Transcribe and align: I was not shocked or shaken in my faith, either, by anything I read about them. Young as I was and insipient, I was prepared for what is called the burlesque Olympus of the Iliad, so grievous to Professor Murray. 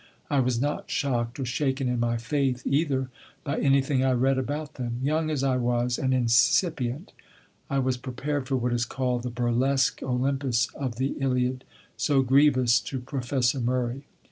I 0.31 0.39
was 0.39 0.59
not 0.59 0.89
shocked 0.89 1.39
or 1.39 1.45
shaken 1.45 1.87
in 1.87 1.99
my 1.99 2.17
faith, 2.17 2.63
either, 2.65 3.11
by 3.43 3.59
anything 3.59 4.03
I 4.03 4.13
read 4.13 4.39
about 4.39 4.73
them. 4.73 4.97
Young 5.03 5.29
as 5.29 5.43
I 5.43 5.57
was 5.57 5.99
and 5.99 6.11
insipient, 6.11 7.13
I 7.69 7.77
was 7.77 7.97
prepared 7.97 8.47
for 8.47 8.55
what 8.55 8.73
is 8.73 8.83
called 8.83 9.21
the 9.21 9.29
burlesque 9.29 10.01
Olympus 10.01 10.69
of 10.73 10.95
the 10.95 11.15
Iliad, 11.19 11.65
so 11.97 12.23
grievous 12.23 12.79
to 12.79 12.99
Professor 12.99 13.59
Murray. 13.59 14.07